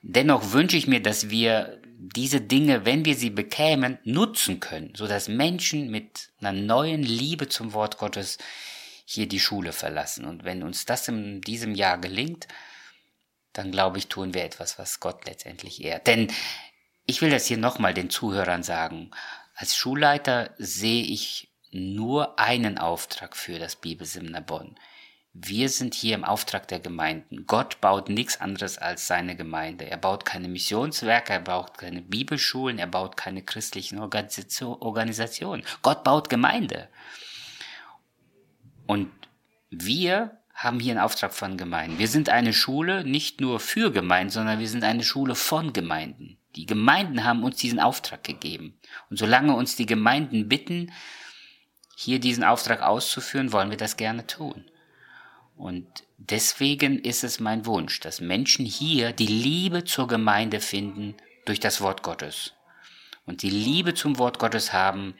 Dennoch 0.02 0.52
wünsche 0.52 0.76
ich 0.76 0.86
mir, 0.86 1.02
dass 1.02 1.30
wir 1.30 1.80
diese 2.12 2.40
Dinge, 2.40 2.84
wenn 2.84 3.04
wir 3.04 3.14
sie 3.14 3.30
bekämen, 3.30 3.98
nutzen 4.04 4.60
können, 4.60 4.92
so 4.94 5.06
dass 5.06 5.28
Menschen 5.28 5.90
mit 5.90 6.30
einer 6.40 6.52
neuen 6.52 7.02
Liebe 7.02 7.48
zum 7.48 7.72
Wort 7.72 7.98
Gottes 7.98 8.38
hier 9.04 9.26
die 9.26 9.40
Schule 9.40 9.72
verlassen. 9.72 10.24
Und 10.24 10.44
wenn 10.44 10.62
uns 10.62 10.84
das 10.84 11.08
in 11.08 11.40
diesem 11.40 11.74
Jahr 11.74 11.98
gelingt, 11.98 12.46
dann 13.52 13.70
glaube 13.70 13.98
ich, 13.98 14.08
tun 14.08 14.34
wir 14.34 14.44
etwas, 14.44 14.78
was 14.78 15.00
Gott 15.00 15.26
letztendlich 15.26 15.82
ehrt. 15.82 16.06
Denn 16.06 16.32
ich 17.06 17.22
will 17.22 17.30
das 17.30 17.46
hier 17.46 17.58
nochmal 17.58 17.94
den 17.94 18.10
Zuhörern 18.10 18.62
sagen. 18.62 19.10
Als 19.54 19.76
Schulleiter 19.76 20.54
sehe 20.58 21.04
ich 21.04 21.50
nur 21.70 22.38
einen 22.38 22.78
Auftrag 22.78 23.36
für 23.36 23.58
das 23.58 23.76
Bibelseminar 23.76 24.42
Bonn. 24.42 24.76
Wir 25.36 25.68
sind 25.68 25.94
hier 25.94 26.14
im 26.14 26.22
Auftrag 26.22 26.68
der 26.68 26.78
Gemeinden. 26.78 27.44
Gott 27.48 27.80
baut 27.80 28.08
nichts 28.08 28.40
anderes 28.40 28.78
als 28.78 29.08
seine 29.08 29.34
Gemeinde. 29.34 29.84
Er 29.90 29.96
baut 29.96 30.24
keine 30.24 30.46
Missionswerke, 30.46 31.32
er 31.32 31.40
baut 31.40 31.76
keine 31.76 32.02
Bibelschulen, 32.02 32.78
er 32.78 32.86
baut 32.86 33.16
keine 33.16 33.42
christlichen 33.42 33.98
Organisationen. 33.98 35.64
Gott 35.82 36.04
baut 36.04 36.28
Gemeinde. 36.28 36.88
Und 38.86 39.10
wir 39.70 40.38
haben 40.54 40.78
hier 40.78 40.92
einen 40.92 41.04
Auftrag 41.04 41.34
von 41.34 41.56
Gemeinden. 41.56 41.98
Wir 41.98 42.06
sind 42.06 42.28
eine 42.28 42.52
Schule 42.52 43.02
nicht 43.02 43.40
nur 43.40 43.58
für 43.58 43.90
Gemeinden, 43.90 44.30
sondern 44.30 44.60
wir 44.60 44.68
sind 44.68 44.84
eine 44.84 45.02
Schule 45.02 45.34
von 45.34 45.72
Gemeinden. 45.72 46.38
Die 46.54 46.66
Gemeinden 46.66 47.24
haben 47.24 47.42
uns 47.42 47.56
diesen 47.56 47.80
Auftrag 47.80 48.22
gegeben. 48.22 48.78
Und 49.10 49.18
solange 49.18 49.56
uns 49.56 49.74
die 49.74 49.86
Gemeinden 49.86 50.48
bitten, 50.48 50.92
hier 51.96 52.20
diesen 52.20 52.44
Auftrag 52.44 52.82
auszuführen, 52.82 53.50
wollen 53.50 53.70
wir 53.70 53.76
das 53.76 53.96
gerne 53.96 54.28
tun. 54.28 54.70
Und 55.56 55.86
deswegen 56.18 56.98
ist 56.98 57.24
es 57.24 57.40
mein 57.40 57.66
Wunsch, 57.66 58.00
dass 58.00 58.20
Menschen 58.20 58.66
hier 58.66 59.12
die 59.12 59.26
Liebe 59.26 59.84
zur 59.84 60.08
Gemeinde 60.08 60.60
finden 60.60 61.14
durch 61.44 61.60
das 61.60 61.80
Wort 61.80 62.02
Gottes 62.02 62.54
und 63.26 63.42
die 63.42 63.50
Liebe 63.50 63.94
zum 63.94 64.18
Wort 64.18 64.38
Gottes 64.38 64.72
haben, 64.72 65.14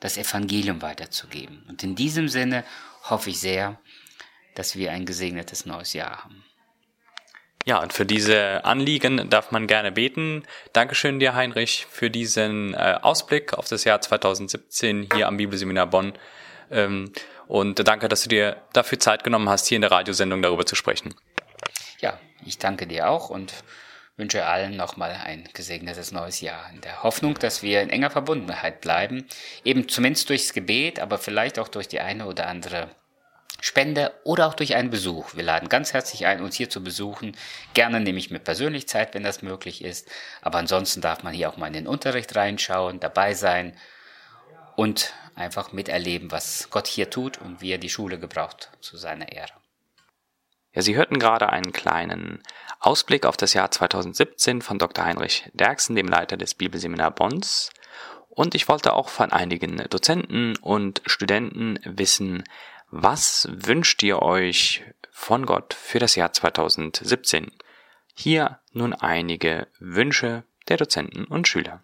das 0.00 0.18
Evangelium 0.18 0.82
weiterzugeben. 0.82 1.64
Und 1.68 1.82
in 1.82 1.94
diesem 1.94 2.28
Sinne 2.28 2.64
hoffe 3.04 3.30
ich 3.30 3.40
sehr, 3.40 3.78
dass 4.54 4.76
wir 4.76 4.92
ein 4.92 5.06
gesegnetes 5.06 5.66
neues 5.66 5.92
Jahr 5.92 6.24
haben. 6.24 6.44
Ja, 7.64 7.82
und 7.82 7.92
für 7.92 8.06
diese 8.06 8.64
Anliegen 8.64 9.28
darf 9.28 9.50
man 9.50 9.66
gerne 9.66 9.90
beten. 9.90 10.44
Dankeschön 10.72 11.18
dir, 11.18 11.34
Heinrich, 11.34 11.86
für 11.90 12.10
diesen 12.10 12.74
äh, 12.74 12.98
Ausblick 13.02 13.54
auf 13.54 13.68
das 13.68 13.82
Jahr 13.84 14.00
2017 14.00 15.08
hier 15.12 15.26
am 15.26 15.36
Bibelseminar 15.36 15.88
Bonn. 15.88 16.12
Und 17.48 17.86
danke, 17.86 18.08
dass 18.08 18.22
du 18.22 18.28
dir 18.28 18.56
dafür 18.72 18.98
Zeit 18.98 19.24
genommen 19.24 19.48
hast, 19.48 19.66
hier 19.66 19.76
in 19.76 19.82
der 19.82 19.90
Radiosendung 19.90 20.42
darüber 20.42 20.66
zu 20.66 20.74
sprechen. 20.74 21.14
Ja, 22.00 22.18
ich 22.44 22.58
danke 22.58 22.86
dir 22.86 23.08
auch 23.08 23.30
und 23.30 23.52
wünsche 24.16 24.46
allen 24.46 24.76
nochmal 24.76 25.12
ein 25.24 25.48
gesegnetes 25.52 26.10
neues 26.10 26.40
Jahr. 26.40 26.70
In 26.72 26.80
der 26.80 27.02
Hoffnung, 27.02 27.34
dass 27.34 27.62
wir 27.62 27.82
in 27.82 27.90
enger 27.90 28.10
Verbundenheit 28.10 28.80
bleiben. 28.80 29.26
Eben 29.64 29.88
zumindest 29.88 30.28
durchs 30.30 30.52
Gebet, 30.52 30.98
aber 30.98 31.18
vielleicht 31.18 31.58
auch 31.58 31.68
durch 31.68 31.88
die 31.88 32.00
eine 32.00 32.26
oder 32.26 32.46
andere 32.48 32.88
Spende 33.60 34.12
oder 34.24 34.46
auch 34.46 34.54
durch 34.54 34.74
einen 34.74 34.90
Besuch. 34.90 35.34
Wir 35.34 35.42
laden 35.42 35.68
ganz 35.68 35.92
herzlich 35.92 36.26
ein, 36.26 36.42
uns 36.42 36.56
hier 36.56 36.68
zu 36.68 36.82
besuchen. 36.82 37.36
Gerne 37.74 38.00
nehme 38.00 38.18
ich 38.18 38.30
mir 38.30 38.38
persönlich 38.38 38.88
Zeit, 38.88 39.14
wenn 39.14 39.22
das 39.22 39.42
möglich 39.42 39.82
ist. 39.82 40.10
Aber 40.42 40.58
ansonsten 40.58 41.00
darf 41.00 41.22
man 41.22 41.34
hier 41.34 41.48
auch 41.48 41.56
mal 41.56 41.68
in 41.68 41.72
den 41.72 41.86
Unterricht 41.86 42.34
reinschauen, 42.36 43.00
dabei 43.00 43.34
sein 43.34 43.74
und 44.76 45.14
einfach 45.34 45.72
miterleben, 45.72 46.30
was 46.30 46.68
Gott 46.70 46.86
hier 46.86 47.10
tut 47.10 47.38
und 47.38 47.60
wie 47.60 47.72
er 47.72 47.78
die 47.78 47.88
Schule 47.88 48.18
gebraucht 48.18 48.70
zu 48.80 48.96
seiner 48.96 49.32
Ehre. 49.32 49.52
Ja, 50.72 50.82
Sie 50.82 50.94
hörten 50.94 51.18
gerade 51.18 51.48
einen 51.48 51.72
kleinen 51.72 52.42
Ausblick 52.78 53.24
auf 53.24 53.36
das 53.38 53.54
Jahr 53.54 53.70
2017 53.70 54.60
von 54.60 54.78
Dr. 54.78 55.04
Heinrich 55.04 55.50
Derksen, 55.54 55.96
dem 55.96 56.06
Leiter 56.06 56.36
des 56.36 56.54
Bibelseminar 56.54 57.10
Bonns. 57.10 57.70
Und 58.28 58.54
ich 58.54 58.68
wollte 58.68 58.92
auch 58.92 59.08
von 59.08 59.32
einigen 59.32 59.78
Dozenten 59.88 60.56
und 60.58 61.00
Studenten 61.06 61.78
wissen, 61.84 62.44
was 62.90 63.48
wünscht 63.50 64.02
ihr 64.02 64.20
euch 64.20 64.84
von 65.10 65.46
Gott 65.46 65.72
für 65.72 65.98
das 65.98 66.14
Jahr 66.14 66.34
2017? 66.34 67.50
Hier 68.14 68.60
nun 68.72 68.92
einige 68.92 69.68
Wünsche 69.78 70.44
der 70.68 70.76
Dozenten 70.76 71.24
und 71.24 71.48
Schüler. 71.48 71.82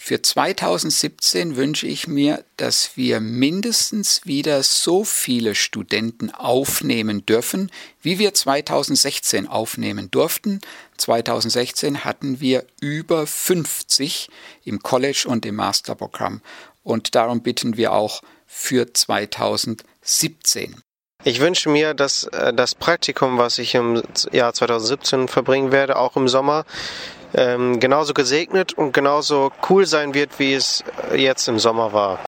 Für 0.00 0.22
2017 0.22 1.56
wünsche 1.56 1.88
ich 1.88 2.06
mir, 2.06 2.44
dass 2.56 2.96
wir 2.96 3.18
mindestens 3.18 4.24
wieder 4.24 4.62
so 4.62 5.02
viele 5.02 5.56
Studenten 5.56 6.30
aufnehmen 6.30 7.26
dürfen, 7.26 7.70
wie 8.00 8.20
wir 8.20 8.32
2016 8.32 9.48
aufnehmen 9.48 10.08
durften. 10.10 10.60
2016 10.98 12.04
hatten 12.04 12.40
wir 12.40 12.64
über 12.80 13.26
50 13.26 14.30
im 14.64 14.78
College 14.82 15.26
und 15.26 15.44
im 15.44 15.56
Masterprogramm. 15.56 16.42
Und 16.84 17.16
darum 17.16 17.42
bitten 17.42 17.76
wir 17.76 17.92
auch 17.92 18.22
für 18.46 18.94
2017. 18.94 20.76
Ich 21.24 21.40
wünsche 21.40 21.68
mir, 21.68 21.94
dass 21.94 22.24
äh, 22.24 22.54
das 22.54 22.76
Praktikum, 22.76 23.36
was 23.36 23.58
ich 23.58 23.74
im 23.74 24.00
Jahr 24.30 24.54
2017 24.54 25.26
verbringen 25.26 25.72
werde, 25.72 25.96
auch 25.96 26.16
im 26.16 26.28
Sommer, 26.28 26.64
ähm, 27.34 27.80
genauso 27.80 28.14
gesegnet 28.14 28.72
und 28.72 28.92
genauso 28.92 29.52
cool 29.68 29.86
sein 29.86 30.14
wird, 30.14 30.38
wie 30.38 30.54
es 30.54 30.84
jetzt 31.14 31.48
im 31.48 31.58
Sommer 31.58 31.92
war. 31.92 32.24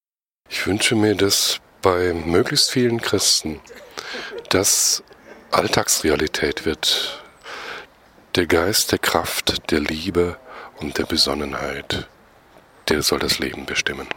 Ich 0.48 0.66
wünsche 0.66 0.94
mir, 0.96 1.14
dass 1.14 1.60
bei 1.82 2.12
möglichst 2.12 2.70
vielen 2.70 3.00
Christen 3.00 3.60
das 4.50 5.02
Alltagsrealität 5.50 6.64
wird. 6.64 7.22
Der 8.34 8.46
Geist 8.46 8.92
der 8.92 8.98
Kraft, 8.98 9.70
der 9.70 9.80
Liebe 9.80 10.36
und 10.80 10.98
der 10.98 11.04
Besonnenheit, 11.04 12.08
der 12.88 13.02
soll 13.02 13.18
das 13.18 13.38
Leben 13.38 13.66
bestimmen. 13.66 14.08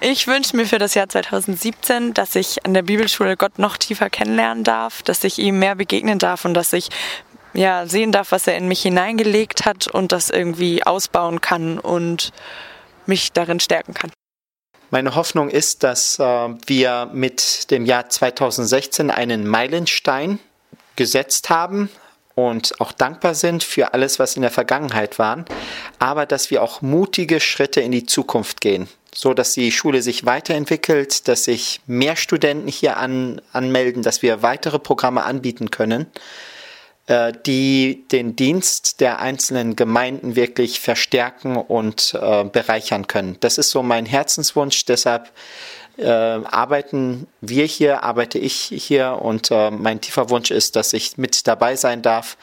Ich 0.00 0.28
wünsche 0.28 0.56
mir 0.56 0.64
für 0.64 0.78
das 0.78 0.94
Jahr 0.94 1.08
2017, 1.08 2.14
dass 2.14 2.36
ich 2.36 2.64
an 2.64 2.72
der 2.72 2.82
Bibelschule 2.82 3.36
Gott 3.36 3.58
noch 3.58 3.76
tiefer 3.76 4.08
kennenlernen 4.08 4.62
darf, 4.62 5.02
dass 5.02 5.24
ich 5.24 5.40
ihm 5.40 5.58
mehr 5.58 5.74
begegnen 5.74 6.20
darf 6.20 6.44
und 6.44 6.54
dass 6.54 6.72
ich 6.72 6.88
ja, 7.58 7.86
sehen 7.86 8.12
darf, 8.12 8.30
was 8.30 8.46
er 8.46 8.56
in 8.56 8.68
mich 8.68 8.82
hineingelegt 8.82 9.64
hat 9.64 9.88
und 9.88 10.12
das 10.12 10.30
irgendwie 10.30 10.84
ausbauen 10.84 11.40
kann 11.40 11.78
und 11.78 12.32
mich 13.06 13.32
darin 13.32 13.58
stärken 13.58 13.94
kann. 13.94 14.12
Meine 14.90 15.16
Hoffnung 15.16 15.50
ist, 15.50 15.82
dass 15.82 16.18
äh, 16.18 16.22
wir 16.22 17.10
mit 17.12 17.70
dem 17.70 17.84
Jahr 17.84 18.08
2016 18.08 19.10
einen 19.10 19.46
Meilenstein 19.46 20.38
gesetzt 20.94 21.50
haben 21.50 21.90
und 22.36 22.80
auch 22.80 22.92
dankbar 22.92 23.34
sind 23.34 23.64
für 23.64 23.92
alles, 23.92 24.20
was 24.20 24.36
in 24.36 24.42
der 24.42 24.52
Vergangenheit 24.52 25.18
war, 25.18 25.44
aber 25.98 26.26
dass 26.26 26.50
wir 26.52 26.62
auch 26.62 26.80
mutige 26.80 27.40
Schritte 27.40 27.80
in 27.80 27.90
die 27.90 28.06
Zukunft 28.06 28.60
gehen, 28.60 28.88
so 29.12 29.34
dass 29.34 29.52
die 29.52 29.72
Schule 29.72 30.00
sich 30.00 30.24
weiterentwickelt, 30.24 31.26
dass 31.26 31.44
sich 31.44 31.80
mehr 31.86 32.14
Studenten 32.14 32.68
hier 32.68 32.98
an, 32.98 33.42
anmelden, 33.52 34.02
dass 34.02 34.22
wir 34.22 34.42
weitere 34.42 34.78
Programme 34.78 35.24
anbieten 35.24 35.72
können 35.72 36.06
äh, 37.08 37.32
die 37.46 38.04
den 38.12 38.36
Dienst 38.36 39.00
der 39.00 39.18
einzelnen 39.18 39.76
Gemeinden 39.76 40.36
wirklich 40.36 40.78
verstärken 40.78 41.56
und 41.56 42.12
äh, 42.12 42.44
bereichern 42.44 43.06
können. 43.06 43.38
Das 43.40 43.56
ist 43.56 43.70
so 43.70 43.82
mein 43.82 44.04
Herzenswunsch. 44.04 44.84
Deshalb 44.84 45.32
äh, 45.96 46.04
arbeiten 46.06 47.26
wir 47.40 47.64
hier, 47.64 48.02
arbeite 48.02 48.38
ich 48.38 48.54
hier 48.54 49.20
und 49.22 49.50
mein 49.50 50.02
tiefer 50.02 50.28
Wunsch 50.28 50.50
ist, 50.50 50.76
dass 50.76 50.92
ich 50.92 51.16
mit 51.16 51.46
dabei 51.46 51.76
sein 51.76 52.02
darf, 52.02 52.36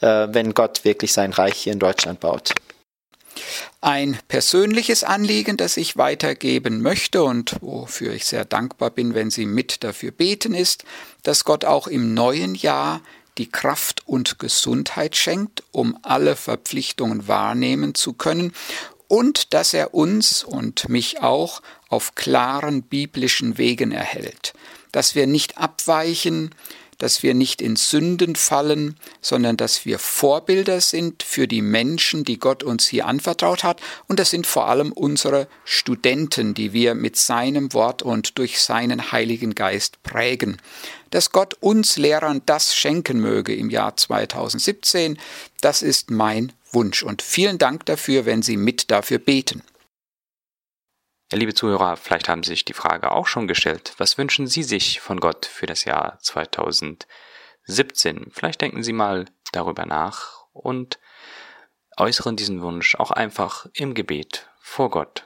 wenn 0.00 0.54
Gott 0.54 0.84
wirklich 0.84 1.12
sein 1.12 1.32
Reich 1.32 1.54
hier 1.54 1.72
in 1.72 1.78
Deutschland 1.78 2.20
baut. 2.20 2.54
Ein 3.80 4.18
persönliches 4.28 5.04
Anliegen, 5.04 5.56
das 5.56 5.76
ich 5.76 5.96
weitergeben 5.96 6.80
möchte 6.80 7.22
und 7.22 7.56
wofür 7.60 8.12
ich 8.12 8.24
sehr 8.24 8.44
dankbar 8.44 8.90
bin, 8.90 9.14
wenn 9.14 9.30
Sie 9.30 9.46
mit 9.46 9.84
dafür 9.84 10.10
beten, 10.10 10.54
ist, 10.54 10.84
dass 11.22 11.44
Gott 11.44 11.64
auch 11.64 11.86
im 11.86 12.14
neuen 12.14 12.54
Jahr 12.54 13.00
die 13.38 13.50
Kraft 13.50 14.06
und 14.06 14.38
Gesundheit 14.38 15.16
schenkt, 15.16 15.62
um 15.70 15.98
alle 16.02 16.36
Verpflichtungen 16.36 17.28
wahrnehmen 17.28 17.94
zu 17.94 18.12
können 18.12 18.52
und 19.08 19.52
dass 19.52 19.74
er 19.74 19.94
uns 19.94 20.42
und 20.42 20.88
mich 20.88 21.20
auch 21.20 21.62
auf 21.88 22.14
klaren 22.14 22.82
biblischen 22.82 23.58
Wegen 23.58 23.92
erhält, 23.92 24.54
dass 24.90 25.14
wir 25.14 25.26
nicht 25.26 25.58
abweichen, 25.58 26.54
dass 27.02 27.24
wir 27.24 27.34
nicht 27.34 27.60
in 27.60 27.74
Sünden 27.74 28.36
fallen, 28.36 28.96
sondern 29.20 29.56
dass 29.56 29.84
wir 29.84 29.98
Vorbilder 29.98 30.80
sind 30.80 31.24
für 31.24 31.48
die 31.48 31.60
Menschen, 31.60 32.22
die 32.22 32.38
Gott 32.38 32.62
uns 32.62 32.86
hier 32.86 33.08
anvertraut 33.08 33.64
hat. 33.64 33.80
Und 34.06 34.20
das 34.20 34.30
sind 34.30 34.46
vor 34.46 34.68
allem 34.68 34.92
unsere 34.92 35.48
Studenten, 35.64 36.54
die 36.54 36.72
wir 36.72 36.94
mit 36.94 37.16
seinem 37.16 37.72
Wort 37.72 38.04
und 38.04 38.38
durch 38.38 38.60
seinen 38.60 39.10
Heiligen 39.10 39.56
Geist 39.56 40.00
prägen. 40.04 40.58
Dass 41.10 41.32
Gott 41.32 41.54
uns 41.54 41.96
Lehrern 41.96 42.40
das 42.46 42.76
schenken 42.76 43.18
möge 43.18 43.52
im 43.52 43.68
Jahr 43.68 43.96
2017, 43.96 45.18
das 45.60 45.82
ist 45.82 46.12
mein 46.12 46.52
Wunsch. 46.70 47.02
Und 47.02 47.20
vielen 47.20 47.58
Dank 47.58 47.84
dafür, 47.86 48.26
wenn 48.26 48.42
Sie 48.42 48.56
mit 48.56 48.92
dafür 48.92 49.18
beten. 49.18 49.64
Liebe 51.34 51.54
Zuhörer, 51.54 51.96
vielleicht 51.96 52.28
haben 52.28 52.42
Sie 52.42 52.50
sich 52.50 52.66
die 52.66 52.74
Frage 52.74 53.10
auch 53.10 53.26
schon 53.26 53.48
gestellt. 53.48 53.94
Was 53.96 54.18
wünschen 54.18 54.46
Sie 54.46 54.62
sich 54.62 55.00
von 55.00 55.18
Gott 55.18 55.46
für 55.46 55.64
das 55.64 55.86
Jahr 55.86 56.18
2017? 56.20 57.06
Vielleicht 58.30 58.60
denken 58.60 58.82
Sie 58.82 58.92
mal 58.92 59.24
darüber 59.50 59.86
nach 59.86 60.44
und 60.52 60.98
äußeren 61.96 62.36
diesen 62.36 62.60
Wunsch 62.60 62.96
auch 62.96 63.10
einfach 63.10 63.64
im 63.72 63.94
Gebet 63.94 64.50
vor 64.60 64.90
Gott. 64.90 65.24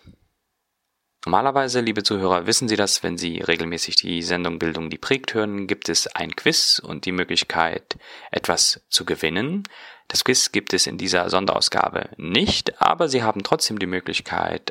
Normalerweise, 1.25 1.81
liebe 1.81 2.05
Zuhörer, 2.05 2.47
wissen 2.47 2.69
Sie 2.69 2.77
das, 2.77 3.03
wenn 3.03 3.19
Sie 3.19 3.41
regelmäßig 3.41 3.97
die 3.97 4.23
Sendung 4.23 4.61
Bildung 4.61 4.91
die 4.91 4.99
prägt 4.99 5.35
hören, 5.35 5.67
gibt 5.67 5.89
es 5.89 6.07
ein 6.07 6.37
Quiz 6.37 6.79
und 6.79 7.05
die 7.05 7.11
Möglichkeit, 7.11 7.97
etwas 8.31 8.87
zu 8.91 9.05
gewinnen. 9.05 9.65
Das 10.07 10.23
Quiz 10.23 10.53
gibt 10.53 10.73
es 10.73 10.87
in 10.87 10.99
dieser 10.99 11.29
Sonderausgabe 11.31 12.11
nicht, 12.17 12.81
aber 12.81 13.09
Sie 13.09 13.25
haben 13.25 13.43
trotzdem 13.43 13.81
die 13.81 13.87
Möglichkeit, 13.87 14.71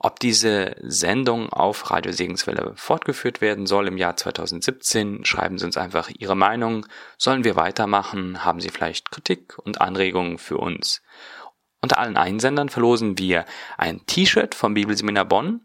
ob 0.00 0.20
diese 0.20 0.76
Sendung 0.80 1.52
auf 1.52 1.90
Radio 1.90 2.12
Segenswelle 2.12 2.72
fortgeführt 2.76 3.40
werden 3.40 3.66
soll 3.66 3.88
im 3.88 3.96
Jahr 3.96 4.16
2017, 4.16 5.24
schreiben 5.24 5.58
Sie 5.58 5.64
uns 5.64 5.76
einfach 5.76 6.10
Ihre 6.16 6.36
Meinung. 6.36 6.86
Sollen 7.16 7.44
wir 7.44 7.56
weitermachen? 7.56 8.44
Haben 8.44 8.60
Sie 8.60 8.70
vielleicht 8.70 9.10
Kritik 9.10 9.58
und 9.58 9.80
Anregungen 9.80 10.38
für 10.38 10.58
uns? 10.58 11.02
Unter 11.80 11.98
allen 11.98 12.16
Einsendern 12.16 12.68
verlosen 12.68 13.18
wir 13.18 13.44
ein 13.76 14.04
T-Shirt 14.06 14.54
vom 14.54 14.74
Bibelseminar 14.74 15.24
Bonn 15.24 15.62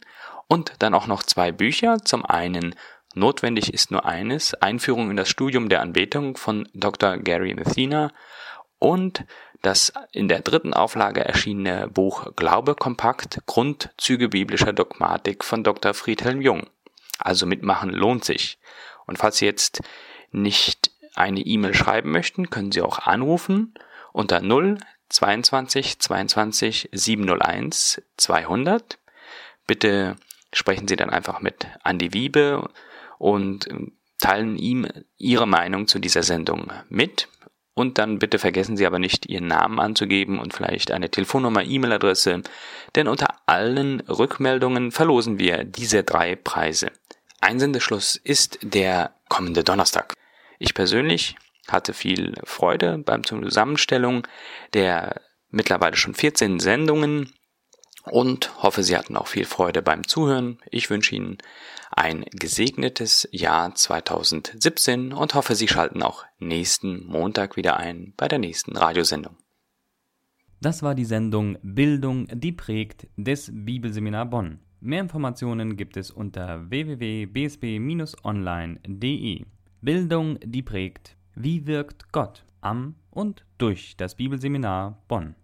und 0.47 0.73
dann 0.79 0.93
auch 0.93 1.07
noch 1.07 1.23
zwei 1.23 1.51
Bücher. 1.51 1.97
Zum 2.03 2.25
einen 2.25 2.75
Notwendig 3.15 3.71
ist 3.71 3.91
nur 3.91 4.05
eines, 4.05 4.55
Einführung 4.55 5.11
in 5.11 5.17
das 5.17 5.29
Studium 5.29 5.69
der 5.69 5.81
Anbetung 5.81 6.35
von 6.35 6.67
Dr. 6.73 7.17
Gary 7.17 7.53
Messina 7.53 8.11
und 8.83 9.23
das 9.61 9.93
in 10.11 10.27
der 10.27 10.41
dritten 10.41 10.73
Auflage 10.73 11.23
erschienene 11.23 11.87
Buch 11.87 12.35
Glaube 12.35 12.75
kompakt 12.75 13.39
Grundzüge 13.45 14.27
biblischer 14.27 14.73
Dogmatik 14.73 15.45
von 15.45 15.63
Dr. 15.63 15.93
Friedhelm 15.93 16.41
Jung. 16.41 16.69
Also 17.17 17.45
mitmachen 17.45 17.91
lohnt 17.91 18.25
sich. 18.25 18.59
Und 19.05 19.17
falls 19.17 19.37
Sie 19.37 19.45
jetzt 19.45 19.81
nicht 20.31 20.91
eine 21.15 21.39
E-Mail 21.39 21.73
schreiben 21.73 22.11
möchten, 22.11 22.49
können 22.49 22.73
Sie 22.73 22.81
auch 22.81 22.99
anrufen 22.99 23.73
unter 24.11 24.41
0 24.41 24.79
22 25.07 25.99
22 25.99 26.89
701 26.91 28.01
200. 28.17 28.99
Bitte 29.65 30.17
sprechen 30.51 30.89
Sie 30.89 30.97
dann 30.97 31.09
einfach 31.09 31.39
mit 31.39 31.67
Andy 31.85 32.11
Wiebe 32.11 32.69
und 33.17 33.69
teilen 34.19 34.57
ihm 34.57 34.87
Ihre 35.17 35.47
Meinung 35.47 35.87
zu 35.87 35.99
dieser 35.99 36.23
Sendung 36.23 36.73
mit. 36.89 37.29
Und 37.75 37.97
dann 37.97 38.19
bitte 38.19 38.37
vergessen 38.37 38.77
Sie 38.77 38.85
aber 38.85 38.99
nicht, 38.99 39.25
Ihren 39.25 39.47
Namen 39.47 39.79
anzugeben 39.79 40.39
und 40.39 40.53
vielleicht 40.53 40.91
eine 40.91 41.09
Telefonnummer, 41.09 41.63
E-Mail-Adresse, 41.63 42.43
denn 42.95 43.07
unter 43.07 43.27
allen 43.47 44.01
Rückmeldungen 44.01 44.91
verlosen 44.91 45.39
wir 45.39 45.63
diese 45.63 46.03
drei 46.03 46.35
Preise. 46.35 46.91
Einsendeschluss 47.41 48.15
ist 48.15 48.59
der 48.61 49.15
kommende 49.27 49.63
Donnerstag. 49.63 50.13
Ich 50.59 50.73
persönlich 50.73 51.35
hatte 51.67 51.93
viel 51.93 52.35
Freude 52.43 52.99
beim 52.99 53.23
Zusammenstellung 53.23 54.27
der 54.73 55.21
mittlerweile 55.49 55.95
schon 55.95 56.13
14 56.13 56.59
Sendungen 56.59 57.33
und 58.05 58.61
hoffe, 58.61 58.83
Sie 58.83 58.97
hatten 58.97 59.15
auch 59.15 59.27
viel 59.27 59.45
Freude 59.45 59.81
beim 59.81 60.05
Zuhören. 60.07 60.59
Ich 60.69 60.89
wünsche 60.89 61.15
Ihnen 61.15 61.37
ein 61.97 62.23
gesegnetes 62.31 63.27
Jahr 63.31 63.73
2017 63.75 65.13
und 65.13 65.33
hoffe, 65.33 65.55
Sie 65.55 65.67
schalten 65.67 66.03
auch 66.03 66.25
nächsten 66.39 67.05
Montag 67.05 67.55
wieder 67.55 67.77
ein 67.77 68.13
bei 68.17 68.27
der 68.27 68.39
nächsten 68.39 68.75
Radiosendung. 68.75 69.37
Das 70.61 70.81
war 70.81 70.95
die 70.95 71.05
Sendung 71.05 71.59
Bildung, 71.61 72.27
die 72.31 72.53
prägt 72.53 73.07
des 73.17 73.51
Bibelseminar 73.53 74.25
Bonn. 74.25 74.59
Mehr 74.79 75.01
Informationen 75.01 75.77
gibt 75.77 75.97
es 75.97 76.09
unter 76.11 76.69
www.bsb-online.de. 76.69 79.45
Bildung, 79.81 80.39
die 80.43 80.61
prägt. 80.61 81.17
Wie 81.35 81.65
wirkt 81.67 82.11
Gott 82.11 82.43
am 82.61 82.95
und 83.09 83.43
durch 83.57 83.97
das 83.97 84.15
Bibelseminar 84.15 85.01
Bonn? 85.07 85.35